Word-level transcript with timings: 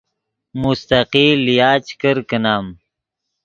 مستقل 0.61 1.37
لیا 1.47 1.71
چے 1.85 1.93
کرکینم 2.01 2.65